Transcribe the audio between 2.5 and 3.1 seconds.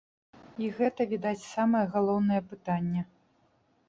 пытанне.